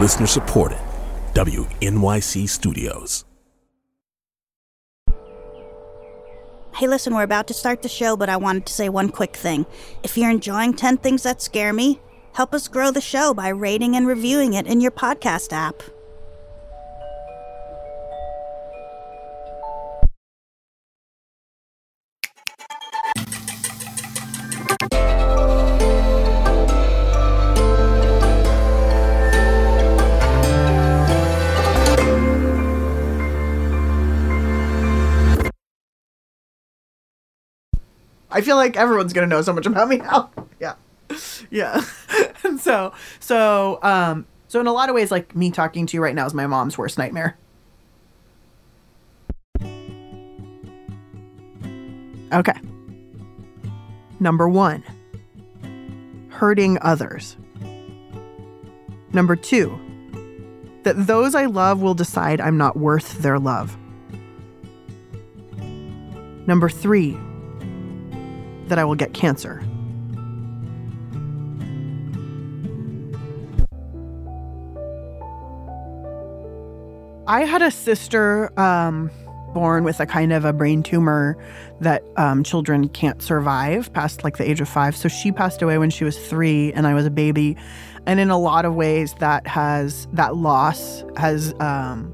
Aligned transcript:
Listener 0.00 0.26
supported. 0.26 0.78
WNYC 1.34 2.48
Studios. 2.48 3.26
Hey, 6.74 6.86
listen, 6.86 7.14
we're 7.14 7.22
about 7.22 7.46
to 7.48 7.54
start 7.54 7.82
the 7.82 7.88
show, 7.90 8.16
but 8.16 8.30
I 8.30 8.38
wanted 8.38 8.64
to 8.64 8.72
say 8.72 8.88
one 8.88 9.10
quick 9.10 9.36
thing. 9.36 9.66
If 10.02 10.16
you're 10.16 10.30
enjoying 10.30 10.72
10 10.72 10.96
Things 10.96 11.24
That 11.24 11.42
Scare 11.42 11.74
Me, 11.74 12.00
help 12.32 12.54
us 12.54 12.66
grow 12.66 12.90
the 12.90 13.02
show 13.02 13.34
by 13.34 13.48
rating 13.48 13.94
and 13.94 14.06
reviewing 14.06 14.54
it 14.54 14.66
in 14.66 14.80
your 14.80 14.90
podcast 14.90 15.52
app. 15.52 15.82
I 38.40 38.42
feel 38.42 38.56
like 38.56 38.74
everyone's 38.74 39.12
gonna 39.12 39.26
know 39.26 39.42
so 39.42 39.52
much 39.52 39.66
about 39.66 39.88
me 39.88 39.98
now. 39.98 40.30
Yeah, 40.60 40.74
yeah. 41.50 41.82
and 42.44 42.60
so, 42.60 42.92
so, 43.18 43.78
um, 43.82 44.26
so 44.46 44.60
in 44.60 44.66
a 44.66 44.72
lot 44.72 44.90
of 44.90 44.94
ways, 44.94 45.10
like 45.10 45.34
me 45.34 45.50
talking 45.50 45.86
to 45.86 45.96
you 45.96 46.02
right 46.02 46.14
now 46.14 46.26
is 46.26 46.34
my 46.34 46.46
mom's 46.46 46.76
worst 46.76 46.98
nightmare. 46.98 47.38
Okay. 52.32 52.52
Number 54.20 54.48
one, 54.48 54.84
hurting 56.28 56.78
others. 56.82 57.38
Number 59.14 59.34
two, 59.34 59.78
that 60.82 61.06
those 61.06 61.34
I 61.34 61.46
love 61.46 61.80
will 61.80 61.94
decide 61.94 62.40
I'm 62.40 62.58
not 62.58 62.76
worth 62.76 63.18
their 63.18 63.38
love. 63.38 63.78
Number 66.46 66.68
three, 66.68 67.18
that 68.70 68.78
I 68.78 68.84
will 68.84 68.94
get 68.94 69.12
cancer. 69.12 69.62
I 77.26 77.44
had 77.44 77.62
a 77.62 77.70
sister 77.70 78.50
um, 78.58 79.08
born 79.54 79.84
with 79.84 80.00
a 80.00 80.06
kind 80.06 80.32
of 80.32 80.44
a 80.44 80.52
brain 80.52 80.82
tumor 80.82 81.36
that 81.80 82.02
um, 82.16 82.42
children 82.42 82.88
can't 82.88 83.22
survive 83.22 83.92
past 83.92 84.24
like 84.24 84.36
the 84.36 84.48
age 84.48 84.60
of 84.60 84.68
five. 84.68 84.96
So 84.96 85.08
she 85.08 85.30
passed 85.30 85.62
away 85.62 85.78
when 85.78 85.90
she 85.90 86.02
was 86.02 86.18
three, 86.18 86.72
and 86.72 86.88
I 86.88 86.94
was 86.94 87.06
a 87.06 87.10
baby. 87.10 87.56
And 88.06 88.18
in 88.18 88.30
a 88.30 88.38
lot 88.38 88.64
of 88.64 88.74
ways, 88.74 89.14
that 89.20 89.46
has 89.46 90.08
that 90.12 90.36
loss 90.36 91.04
has 91.16 91.54
um, 91.60 92.12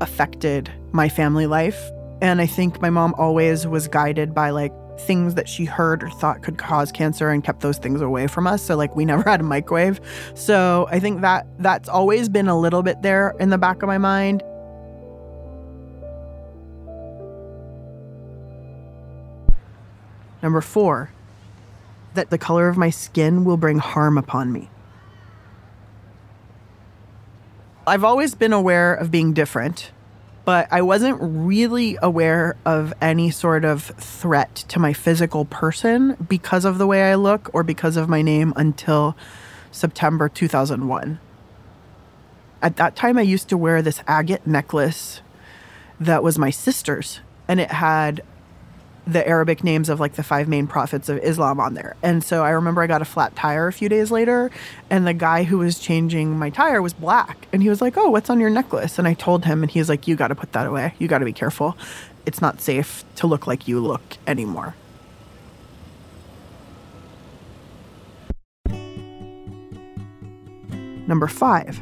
affected 0.00 0.68
my 0.92 1.08
family 1.08 1.46
life. 1.46 1.90
And 2.20 2.40
I 2.40 2.46
think 2.46 2.80
my 2.80 2.90
mom 2.90 3.14
always 3.18 3.66
was 3.66 3.86
guided 3.86 4.34
by 4.34 4.50
like 4.50 4.72
things 4.98 5.34
that 5.34 5.48
she 5.48 5.64
heard 5.64 6.02
or 6.02 6.10
thought 6.10 6.42
could 6.42 6.58
cause 6.58 6.90
cancer 6.90 7.30
and 7.30 7.44
kept 7.44 7.60
those 7.60 7.78
things 7.78 8.00
away 8.00 8.26
from 8.26 8.46
us. 8.46 8.62
So 8.62 8.76
like 8.76 8.94
we 8.96 9.04
never 9.12 9.22
had 9.28 9.40
a 9.40 9.44
microwave. 9.44 10.00
So 10.34 10.88
I 10.90 11.00
think 11.00 11.20
that 11.20 11.46
that's 11.58 11.88
always 11.88 12.28
been 12.28 12.48
a 12.48 12.58
little 12.58 12.82
bit 12.82 13.02
there 13.02 13.34
in 13.40 13.50
the 13.50 13.58
back 13.58 13.82
of 13.82 13.86
my 13.86 13.98
mind. 13.98 14.42
Number 20.42 20.60
4, 20.60 21.10
that 22.14 22.30
the 22.30 22.38
color 22.38 22.68
of 22.68 22.76
my 22.76 22.90
skin 22.90 23.44
will 23.44 23.56
bring 23.56 23.78
harm 23.78 24.16
upon 24.16 24.52
me. 24.52 24.70
I've 27.86 28.04
always 28.04 28.34
been 28.34 28.52
aware 28.52 28.94
of 28.94 29.10
being 29.10 29.32
different 29.32 29.92
but 30.46 30.68
I 30.70 30.80
wasn't 30.80 31.18
really 31.20 31.98
aware 32.00 32.56
of 32.64 32.94
any 33.02 33.30
sort 33.32 33.64
of 33.64 33.82
threat 33.82 34.54
to 34.68 34.78
my 34.78 34.92
physical 34.92 35.44
person 35.44 36.16
because 36.28 36.64
of 36.64 36.78
the 36.78 36.86
way 36.86 37.10
I 37.10 37.16
look 37.16 37.50
or 37.52 37.64
because 37.64 37.96
of 37.96 38.08
my 38.08 38.22
name 38.22 38.54
until 38.54 39.16
September 39.72 40.28
2001. 40.28 41.18
At 42.62 42.76
that 42.76 42.94
time, 42.94 43.18
I 43.18 43.22
used 43.22 43.48
to 43.48 43.58
wear 43.58 43.82
this 43.82 44.04
agate 44.06 44.46
necklace 44.46 45.20
that 45.98 46.22
was 46.22 46.38
my 46.38 46.50
sister's, 46.50 47.20
and 47.48 47.58
it 47.58 47.72
had 47.72 48.22
the 49.06 49.26
Arabic 49.26 49.62
names 49.62 49.88
of 49.88 50.00
like 50.00 50.14
the 50.14 50.22
five 50.22 50.48
main 50.48 50.66
prophets 50.66 51.08
of 51.08 51.18
Islam 51.18 51.60
on 51.60 51.74
there. 51.74 51.94
And 52.02 52.24
so 52.24 52.42
I 52.42 52.50
remember 52.50 52.82
I 52.82 52.88
got 52.88 53.02
a 53.02 53.06
flat 53.06 53.36
tire 53.36 53.68
a 53.68 53.72
few 53.72 53.88
days 53.88 54.10
later, 54.10 54.50
and 54.90 55.06
the 55.06 55.14
guy 55.14 55.44
who 55.44 55.58
was 55.58 55.78
changing 55.78 56.36
my 56.36 56.50
tire 56.50 56.82
was 56.82 56.92
black. 56.92 57.46
And 57.52 57.62
he 57.62 57.68
was 57.68 57.80
like, 57.80 57.96
Oh, 57.96 58.10
what's 58.10 58.30
on 58.30 58.40
your 58.40 58.50
necklace? 58.50 58.98
And 58.98 59.06
I 59.06 59.14
told 59.14 59.44
him, 59.44 59.62
and 59.62 59.70
he 59.70 59.78
was 59.78 59.88
like, 59.88 60.08
You 60.08 60.16
got 60.16 60.28
to 60.28 60.34
put 60.34 60.52
that 60.52 60.66
away. 60.66 60.94
You 60.98 61.06
got 61.06 61.18
to 61.18 61.24
be 61.24 61.32
careful. 61.32 61.76
It's 62.26 62.42
not 62.42 62.60
safe 62.60 63.04
to 63.16 63.28
look 63.28 63.46
like 63.46 63.68
you 63.68 63.78
look 63.78 64.16
anymore. 64.26 64.74
Number 71.06 71.28
five, 71.28 71.80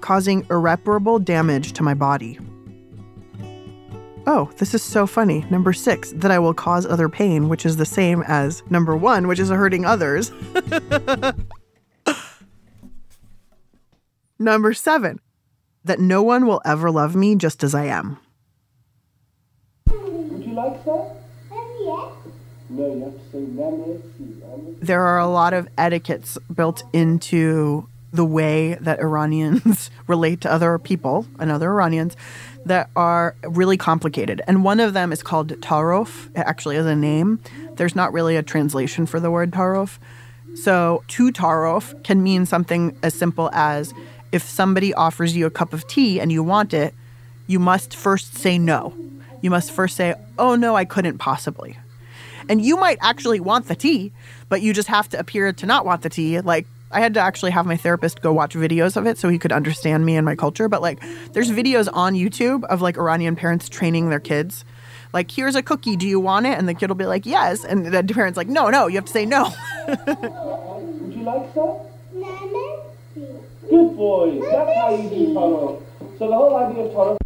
causing 0.00 0.46
irreparable 0.48 1.18
damage 1.18 1.74
to 1.74 1.82
my 1.82 1.92
body. 1.92 2.38
Oh, 4.28 4.50
this 4.56 4.74
is 4.74 4.82
so 4.82 5.06
funny. 5.06 5.44
Number 5.50 5.72
six, 5.72 6.10
that 6.12 6.32
I 6.32 6.40
will 6.40 6.52
cause 6.52 6.84
other 6.84 7.08
pain, 7.08 7.48
which 7.48 7.64
is 7.64 7.76
the 7.76 7.86
same 7.86 8.24
as 8.26 8.62
number 8.68 8.96
one, 8.96 9.28
which 9.28 9.38
is 9.38 9.50
hurting 9.50 9.84
others. 9.84 10.32
number 14.38 14.74
seven, 14.74 15.20
that 15.84 16.00
no 16.00 16.24
one 16.24 16.46
will 16.46 16.60
ever 16.64 16.90
love 16.90 17.14
me 17.14 17.36
just 17.36 17.62
as 17.62 17.72
I 17.72 17.84
am. 17.84 18.18
Would 19.88 20.44
you 20.44 20.54
like 20.54 20.84
that? 20.84 21.16
Yes. 21.78 22.12
No, 22.68 22.94
you 22.94 23.04
have 23.04 23.12
to 23.14 23.20
say 23.30 24.84
There 24.84 25.02
are 25.02 25.18
a 25.20 25.28
lot 25.28 25.54
of 25.54 25.68
etiquettes 25.78 26.36
built 26.52 26.82
into 26.92 27.88
the 28.16 28.24
way 28.24 28.74
that 28.80 28.98
Iranians 28.98 29.90
relate 30.06 30.40
to 30.40 30.52
other 30.52 30.78
people 30.78 31.26
and 31.38 31.50
other 31.50 31.70
Iranians 31.70 32.16
that 32.64 32.90
are 32.96 33.36
really 33.42 33.76
complicated. 33.76 34.42
And 34.48 34.64
one 34.64 34.80
of 34.80 34.92
them 34.92 35.12
is 35.12 35.22
called 35.22 35.48
Tarof. 35.60 36.28
It 36.30 36.40
actually 36.40 36.76
is 36.76 36.86
a 36.86 36.96
name. 36.96 37.38
There's 37.76 37.94
not 37.94 38.12
really 38.12 38.36
a 38.36 38.42
translation 38.42 39.06
for 39.06 39.20
the 39.20 39.30
word 39.30 39.52
Tarof. 39.52 39.98
So, 40.54 41.04
to 41.08 41.30
Tarof 41.30 42.02
can 42.02 42.22
mean 42.22 42.46
something 42.46 42.96
as 43.02 43.14
simple 43.14 43.50
as 43.52 43.92
if 44.32 44.42
somebody 44.42 44.94
offers 44.94 45.36
you 45.36 45.46
a 45.46 45.50
cup 45.50 45.72
of 45.72 45.86
tea 45.86 46.18
and 46.18 46.32
you 46.32 46.42
want 46.42 46.72
it, 46.72 46.94
you 47.46 47.58
must 47.58 47.94
first 47.94 48.34
say 48.34 48.58
no. 48.58 48.94
You 49.42 49.50
must 49.50 49.70
first 49.70 49.96
say, 49.96 50.14
oh 50.38 50.56
no, 50.56 50.74
I 50.74 50.84
couldn't 50.84 51.18
possibly. 51.18 51.76
And 52.48 52.64
you 52.64 52.76
might 52.76 52.98
actually 53.00 53.38
want 53.38 53.66
the 53.66 53.74
tea, 53.74 54.12
but 54.48 54.62
you 54.62 54.72
just 54.72 54.88
have 54.88 55.08
to 55.10 55.18
appear 55.18 55.52
to 55.52 55.66
not 55.66 55.84
want 55.84 56.02
the 56.02 56.08
tea. 56.08 56.40
Like 56.40 56.66
I 56.90 57.00
had 57.00 57.14
to 57.14 57.20
actually 57.20 57.50
have 57.50 57.66
my 57.66 57.76
therapist 57.76 58.22
go 58.22 58.32
watch 58.32 58.54
videos 58.54 58.96
of 58.96 59.06
it 59.06 59.18
so 59.18 59.28
he 59.28 59.38
could 59.38 59.52
understand 59.52 60.06
me 60.06 60.16
and 60.16 60.24
my 60.24 60.36
culture. 60.36 60.68
But 60.68 60.82
like, 60.82 61.02
there's 61.32 61.50
videos 61.50 61.88
on 61.92 62.14
YouTube 62.14 62.64
of 62.64 62.80
like 62.80 62.96
Iranian 62.96 63.36
parents 63.36 63.68
training 63.68 64.10
their 64.10 64.20
kids. 64.20 64.64
Like, 65.12 65.30
here's 65.30 65.54
a 65.54 65.62
cookie. 65.62 65.96
Do 65.96 66.06
you 66.06 66.20
want 66.20 66.46
it? 66.46 66.58
And 66.58 66.68
the 66.68 66.74
kid 66.74 66.88
will 66.88 66.96
be 66.96 67.06
like, 67.06 67.26
yes. 67.26 67.64
And 67.64 67.86
the 67.86 68.04
parent's 68.04 68.36
like, 68.36 68.48
no, 68.48 68.68
no, 68.70 68.86
you 68.86 68.96
have 68.96 69.06
to 69.06 69.12
say 69.12 69.24
no. 69.24 69.52
Would 69.88 71.14
you 71.14 71.22
like 71.22 71.54
some? 71.54 71.78
Good 73.68 73.96
boy. 73.96 74.40
That's 74.42 74.76
how 74.76 74.94
you 74.94 75.08
do 75.08 75.34
tarof. 75.34 75.82
So 76.18 76.28
the 76.28 76.34
whole 76.34 76.56
idea 76.56 76.84
of 76.84 76.92
tarof. 76.92 77.16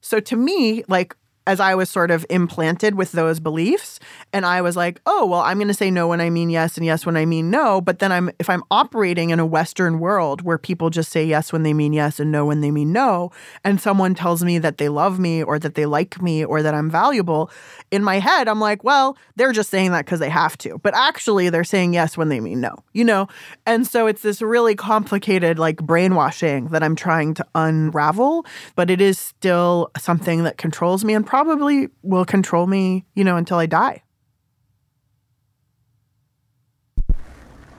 So 0.00 0.20
to 0.20 0.36
me, 0.36 0.84
like, 0.88 1.16
as 1.46 1.60
I 1.60 1.74
was 1.74 1.90
sort 1.90 2.10
of 2.10 2.24
implanted 2.30 2.94
with 2.94 3.12
those 3.12 3.38
beliefs. 3.38 4.00
And 4.32 4.46
I 4.46 4.62
was 4.62 4.76
like, 4.76 5.00
oh, 5.04 5.26
well, 5.26 5.40
I'm 5.40 5.58
going 5.58 5.68
to 5.68 5.74
say 5.74 5.90
no 5.90 6.08
when 6.08 6.20
I 6.20 6.30
mean 6.30 6.48
yes 6.48 6.76
and 6.76 6.86
yes 6.86 7.04
when 7.04 7.16
I 7.16 7.26
mean 7.26 7.50
no. 7.50 7.80
But 7.80 7.98
then 7.98 8.12
I'm, 8.12 8.30
if 8.38 8.48
I'm 8.48 8.62
operating 8.70 9.30
in 9.30 9.38
a 9.38 9.46
Western 9.46 10.00
world 10.00 10.42
where 10.42 10.58
people 10.58 10.90
just 10.90 11.12
say 11.12 11.24
yes 11.24 11.52
when 11.52 11.62
they 11.62 11.74
mean 11.74 11.92
yes 11.92 12.18
and 12.18 12.32
no 12.32 12.46
when 12.46 12.60
they 12.60 12.70
mean 12.70 12.92
no, 12.92 13.30
and 13.62 13.80
someone 13.80 14.14
tells 14.14 14.42
me 14.42 14.58
that 14.58 14.78
they 14.78 14.88
love 14.88 15.18
me 15.18 15.42
or 15.42 15.58
that 15.58 15.74
they 15.74 15.86
like 15.86 16.22
me 16.22 16.44
or 16.44 16.62
that 16.62 16.74
I'm 16.74 16.90
valuable, 16.90 17.50
in 17.90 18.02
my 18.02 18.18
head, 18.18 18.48
I'm 18.48 18.60
like, 18.60 18.82
well, 18.82 19.16
they're 19.36 19.52
just 19.52 19.70
saying 19.70 19.92
that 19.92 20.06
because 20.06 20.20
they 20.20 20.30
have 20.30 20.56
to. 20.58 20.78
But 20.78 20.94
actually, 20.94 21.50
they're 21.50 21.64
saying 21.64 21.94
yes 21.94 22.16
when 22.16 22.28
they 22.28 22.40
mean 22.40 22.60
no, 22.60 22.76
you 22.92 23.04
know? 23.04 23.28
And 23.66 23.86
so 23.86 24.06
it's 24.06 24.22
this 24.22 24.40
really 24.40 24.74
complicated, 24.74 25.58
like, 25.58 25.76
brainwashing 25.76 26.68
that 26.68 26.82
I'm 26.82 26.96
trying 26.96 27.34
to 27.34 27.46
unravel. 27.54 28.46
But 28.76 28.90
it 28.90 29.00
is 29.00 29.18
still 29.18 29.90
something 29.98 30.44
that 30.44 30.56
controls 30.56 31.04
me 31.04 31.14
and 31.14 31.26
probably 31.34 31.88
will 32.04 32.24
control 32.24 32.64
me, 32.64 33.04
you 33.16 33.24
know, 33.24 33.36
until 33.36 33.58
I 33.58 33.66
die. 33.66 34.04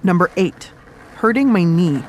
Number 0.04 0.30
eight, 0.36 0.74
hurting 1.16 1.54
my 1.54 1.64
knee. 1.64 2.04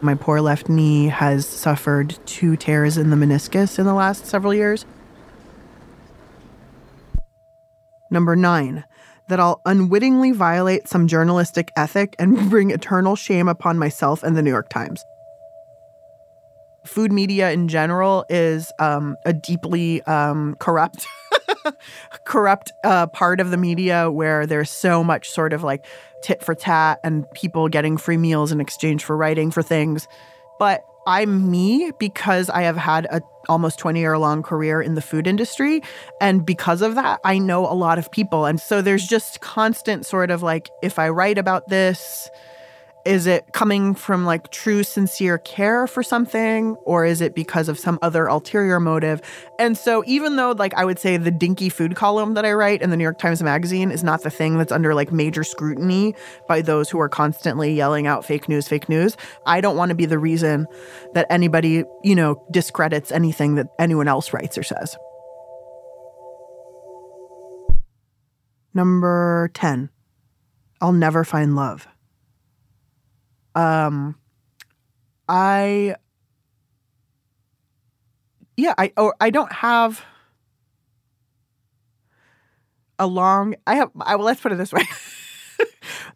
My 0.00 0.14
poor 0.14 0.40
left 0.40 0.68
knee 0.68 1.08
has 1.08 1.48
suffered 1.48 2.16
two 2.26 2.54
tears 2.54 2.96
in 2.96 3.10
the 3.10 3.16
meniscus 3.16 3.76
in 3.76 3.86
the 3.86 3.92
last 3.92 4.26
several 4.26 4.54
years. 4.54 4.86
Number 8.08 8.36
nine, 8.36 8.84
that 9.28 9.40
I'll 9.40 9.60
unwittingly 9.66 10.30
violate 10.30 10.86
some 10.86 11.08
journalistic 11.08 11.72
ethic 11.76 12.14
and 12.20 12.48
bring 12.50 12.70
eternal 12.70 13.16
shame 13.16 13.48
upon 13.48 13.78
myself 13.78 14.22
and 14.22 14.36
the 14.36 14.42
New 14.42 14.50
York 14.50 14.68
Times 14.68 15.02
food 16.88 17.12
media 17.12 17.50
in 17.52 17.68
general 17.68 18.24
is 18.30 18.72
um, 18.78 19.16
a 19.24 19.32
deeply 19.32 20.02
um, 20.02 20.56
corrupt 20.58 21.06
corrupt 22.24 22.72
uh, 22.82 23.06
part 23.08 23.40
of 23.40 23.50
the 23.50 23.56
media 23.56 24.10
where 24.10 24.46
there's 24.46 24.70
so 24.70 25.04
much 25.04 25.30
sort 25.30 25.52
of 25.52 25.62
like 25.62 25.84
tit 26.22 26.42
for 26.42 26.54
tat 26.54 26.98
and 27.04 27.30
people 27.32 27.68
getting 27.68 27.96
free 27.96 28.16
meals 28.16 28.50
in 28.50 28.60
exchange 28.60 29.04
for 29.04 29.16
writing 29.16 29.50
for 29.50 29.62
things. 29.62 30.08
But 30.58 30.82
i'm 31.06 31.50
me 31.50 31.90
because 31.98 32.50
i 32.50 32.62
have 32.62 32.76
had 32.76 33.06
a 33.06 33.22
almost 33.48 33.78
20 33.78 33.98
year 34.00 34.18
long 34.18 34.42
career 34.42 34.82
in 34.82 34.94
the 34.94 35.00
food 35.00 35.26
industry. 35.26 35.82
And 36.20 36.44
because 36.44 36.82
of 36.82 36.94
that 36.96 37.20
i 37.24 37.38
know 37.38 37.66
a 37.66 37.72
lot 37.74 37.98
of 37.98 38.10
people. 38.10 38.46
And 38.46 38.60
so 38.60 38.82
there's 38.82 39.06
just 39.06 39.40
constant 39.40 40.06
sort 40.06 40.30
of 40.30 40.42
like 40.42 40.68
if 40.82 40.98
i 40.98 41.08
write 41.08 41.38
about 41.38 41.68
this 41.68 42.28
is 43.04 43.26
it 43.26 43.52
coming 43.52 43.94
from 43.94 44.24
like 44.24 44.50
true, 44.50 44.82
sincere 44.82 45.38
care 45.38 45.86
for 45.86 46.02
something, 46.02 46.74
or 46.84 47.04
is 47.04 47.20
it 47.20 47.34
because 47.34 47.68
of 47.68 47.78
some 47.78 47.98
other 48.02 48.26
ulterior 48.26 48.80
motive? 48.80 49.22
And 49.58 49.78
so, 49.78 50.02
even 50.06 50.36
though, 50.36 50.52
like, 50.52 50.74
I 50.74 50.84
would 50.84 50.98
say 50.98 51.16
the 51.16 51.30
dinky 51.30 51.68
food 51.68 51.96
column 51.96 52.34
that 52.34 52.44
I 52.44 52.52
write 52.52 52.82
in 52.82 52.90
the 52.90 52.96
New 52.96 53.04
York 53.04 53.18
Times 53.18 53.42
Magazine 53.42 53.90
is 53.90 54.04
not 54.04 54.22
the 54.22 54.30
thing 54.30 54.58
that's 54.58 54.72
under 54.72 54.94
like 54.94 55.12
major 55.12 55.44
scrutiny 55.44 56.14
by 56.48 56.60
those 56.60 56.90
who 56.90 57.00
are 57.00 57.08
constantly 57.08 57.72
yelling 57.72 58.06
out 58.06 58.24
fake 58.24 58.48
news, 58.48 58.68
fake 58.68 58.88
news, 58.88 59.16
I 59.46 59.60
don't 59.60 59.76
want 59.76 59.90
to 59.90 59.94
be 59.94 60.06
the 60.06 60.18
reason 60.18 60.66
that 61.14 61.26
anybody, 61.30 61.84
you 62.02 62.14
know, 62.14 62.44
discredits 62.50 63.10
anything 63.10 63.54
that 63.56 63.68
anyone 63.78 64.08
else 64.08 64.32
writes 64.32 64.58
or 64.58 64.62
says. 64.62 64.96
Number 68.74 69.50
10. 69.54 69.90
I'll 70.80 70.92
never 70.92 71.24
find 71.24 71.56
love 71.56 71.88
um 73.58 74.14
i 75.28 75.96
yeah 78.56 78.72
i 78.78 78.92
or 78.96 79.16
i 79.20 79.30
don't 79.30 79.52
have 79.52 80.04
a 83.00 83.06
long 83.06 83.56
i 83.66 83.74
have 83.74 83.90
i 84.00 84.14
well 84.14 84.24
let's 84.24 84.40
put 84.40 84.52
it 84.52 84.58
this 84.58 84.72
way. 84.72 84.82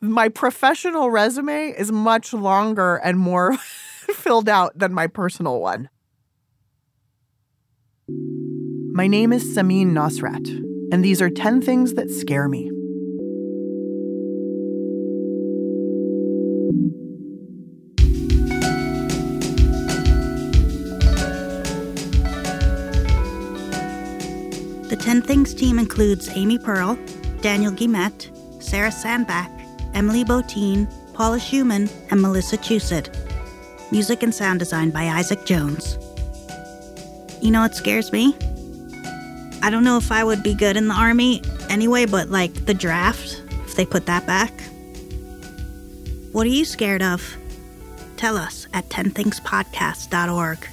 My 0.01 0.29
professional 0.29 1.13
resume 1.13 1.69
is 1.79 1.93
much 1.93 2.33
longer 2.33 2.97
and 2.97 3.17
more 3.19 3.57
filled 3.57 4.49
out 4.49 4.77
than 4.77 4.93
my 4.93 5.07
personal 5.07 5.61
one. 5.61 5.89
My 8.95 9.07
name 9.07 9.33
is 9.33 9.45
samin 9.57 9.93
nosrat 9.93 10.49
and 10.93 11.05
these 11.05 11.23
are 11.23 11.31
10 11.31 11.63
things 11.63 11.95
that 11.95 12.11
scare 12.11 12.49
me 12.49 12.72
Things 25.33 25.55
team 25.55 25.79
includes 25.79 26.29
Amy 26.35 26.59
Pearl, 26.59 26.99
Daniel 27.41 27.73
Guillemette, 27.73 28.29
Sarah 28.63 28.93
Sandbach, 28.93 29.51
Emily 29.95 30.25
Botein, 30.25 30.87
Paula 31.15 31.39
Szuchman, 31.39 31.91
and 32.11 32.21
Melissa 32.21 32.59
Chusett. 32.59 33.09
Music 33.91 34.23
and 34.23 34.35
sound 34.35 34.59
design 34.59 34.91
by 34.91 35.05
Isaac 35.05 35.47
Jones. 35.47 35.97
You 37.41 37.51
know 37.51 37.63
what 37.63 37.75
scares 37.75 38.13
me? 38.13 38.37
I 39.63 39.71
don't 39.71 39.85
know 39.85 39.97
if 39.97 40.13
I 40.13 40.23
would 40.23 40.43
be 40.43 40.53
good 40.53 40.77
in 40.77 40.89
the 40.89 40.95
army 40.95 41.41
anyway, 41.71 42.05
but 42.05 42.29
like 42.29 42.67
the 42.67 42.75
draft, 42.75 43.43
if 43.65 43.75
they 43.75 43.87
put 43.87 44.05
that 44.05 44.27
back. 44.27 44.53
What 46.33 46.47
are 46.47 46.51
you 46.51 46.67
scared 46.67 47.01
of? 47.01 47.39
Tell 48.19 48.37
us 48.37 48.67
at 48.75 48.87
10thingspodcast.org. 48.91 50.69